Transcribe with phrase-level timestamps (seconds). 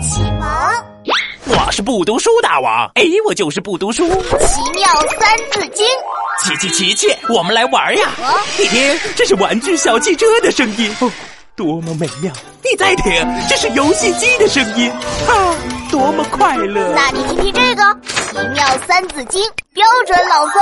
[0.00, 0.48] 启蒙，
[1.46, 4.06] 我是不读书大王，哎，我就是不读书。
[4.08, 4.88] 奇妙
[5.18, 5.86] 三字经，
[6.44, 8.10] 琪琪琪琪，我们来玩呀！
[8.58, 11.10] 你听，这是玩具小汽车的声音，哦，
[11.56, 12.32] 多么美妙！
[12.62, 13.12] 你再听，
[13.48, 14.90] 这是游戏机的声音，
[15.26, 15.56] 啊，
[15.90, 16.92] 多么快乐！
[16.94, 19.42] 那你听听这个奇妙三字经
[19.72, 20.60] 标准朗诵：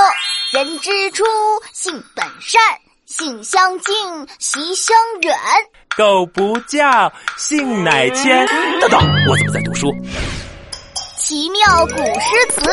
[0.53, 1.25] 人之初，
[1.73, 2.61] 性本善，
[3.07, 3.95] 性相近，
[4.39, 5.37] 习相远。
[5.97, 8.47] 狗不叫，性乃迁。
[8.83, 9.91] 等等，我怎么在读书？
[11.19, 12.70] 奇妙古诗词，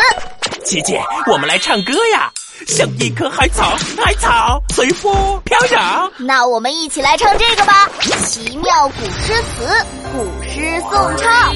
[0.66, 2.30] 琪琪，我们来唱歌呀！
[2.68, 6.12] 像一棵海草，海草随风飘摇。
[6.18, 7.90] 那我们一起来唱这个吧！
[8.26, 11.56] 奇妙古诗词，古诗颂唱。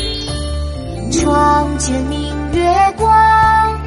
[1.12, 3.82] 床前明月光，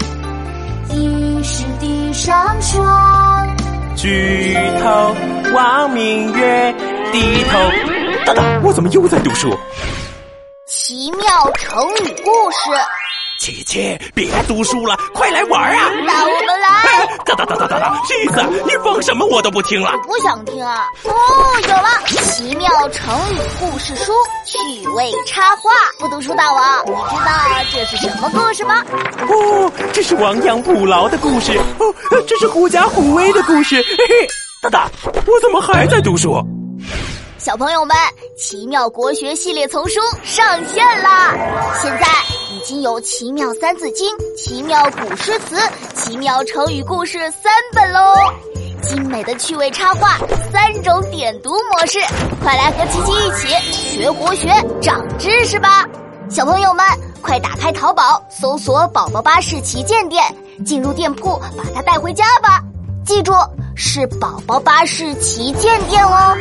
[0.91, 3.49] 疑是地上霜。
[3.97, 5.17] 举头
[5.55, 6.75] 望明月，
[7.13, 7.59] 低头。
[8.25, 9.57] 等等，我怎么又在读书？
[10.67, 12.71] 奇妙成语故事，
[13.41, 15.91] 琪琪，别读书了，快来玩啊！
[16.07, 17.07] 那我们来。
[17.25, 18.41] 等等等等等等，气死！
[18.67, 19.93] 你放什么我都不听了。
[20.07, 20.87] 不想听啊！
[21.05, 21.13] 哦，
[21.63, 24.13] 有了，奇妙成语故事书
[24.45, 25.71] 趣味插画。
[25.99, 27.33] 不读书大王，你知道
[27.73, 28.85] 这是什么故事吗？
[29.29, 31.59] 哦，这是亡羊补牢的故事。
[31.79, 31.95] 哦，
[32.29, 33.77] 这是狐假虎威的故事。
[33.83, 34.29] 嘿嘿，
[34.63, 34.81] 等等，
[35.27, 36.41] 我怎么还在读书？
[37.41, 37.97] 小朋友们，
[38.37, 41.35] 奇妙国学系列丛书上线啦！
[41.81, 42.07] 现在
[42.53, 45.57] 已经有奇妙三字经、奇妙古诗词、
[45.95, 48.15] 奇妙成语故事三本喽，
[48.83, 50.19] 精美的趣味插画，
[50.53, 51.99] 三种点读模式，
[52.43, 54.49] 快来和琪琪一起学国学、
[54.83, 55.89] 长知识吧！
[56.29, 56.85] 小朋友们，
[57.23, 60.23] 快打开淘宝，搜索“宝宝巴士旗舰店”，
[60.67, 62.61] 进入店铺把它带回家吧。
[63.07, 63.33] 记住，
[63.75, 66.37] 是宝宝巴士旗舰店哦。